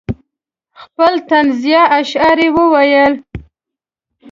[0.81, 3.13] خپل طنزیه اشعار یې وویل.